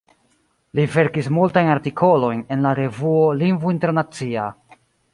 [0.79, 4.53] Li verkis multajn artikolojn en la revuo "Lingvo Internacia".